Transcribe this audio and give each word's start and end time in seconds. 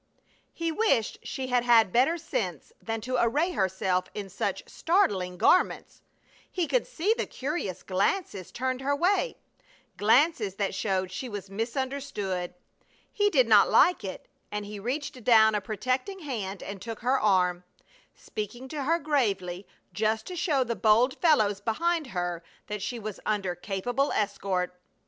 He 0.51 0.71
wished 0.71 1.19
she 1.21 1.45
had 1.49 1.63
had 1.63 1.93
better 1.93 2.17
sense 2.17 2.71
than 2.81 3.01
to 3.01 3.17
array 3.21 3.51
herself 3.51 4.05
in 4.15 4.29
such 4.31 4.63
startling 4.65 5.37
garments. 5.37 6.01
He 6.49 6.65
could 6.65 6.87
see 6.87 7.13
the 7.15 7.27
curious 7.27 7.83
glances 7.83 8.51
turned 8.51 8.81
her 8.81 8.95
way; 8.95 9.37
glances 9.97 10.55
that 10.55 10.73
showed 10.73 11.11
she 11.11 11.29
was 11.29 11.51
misunderstood. 11.51 12.55
He 13.13 13.29
did 13.29 13.47
not 13.47 13.69
like 13.69 14.03
it, 14.03 14.27
and 14.51 14.65
he 14.65 14.79
reached 14.79 15.23
down 15.23 15.53
a 15.53 15.61
protecting 15.61 16.21
hand 16.21 16.63
and 16.63 16.81
took 16.81 17.01
her 17.01 17.19
arm, 17.19 17.63
speaking 18.15 18.67
to 18.69 18.85
her 18.85 18.97
gravely, 18.97 19.67
just 19.93 20.25
to 20.25 20.35
show 20.35 20.63
the 20.63 20.75
bold 20.75 21.21
fellows 21.21 21.61
behind 21.61 22.07
her 22.07 22.41
that 22.65 22.81
she 22.81 22.97
was 22.97 23.19
under 23.23 23.53
capable 23.53 24.11
escort. 24.13 24.81